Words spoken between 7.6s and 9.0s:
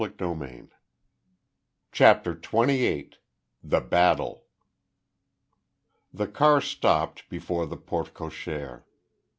the porte cochere.